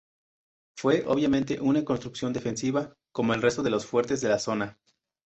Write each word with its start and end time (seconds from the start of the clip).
Fue 0.75 1.03
obviamente 1.05 1.61
una 1.61 1.85
construcción 1.85 2.33
defensiva, 2.33 2.91
como 3.13 3.35
el 3.35 3.41
resto 3.43 3.61
de 3.61 3.79
fuertes 3.79 4.19
de 4.21 4.29
la 4.29 4.39
zona. 4.39 4.79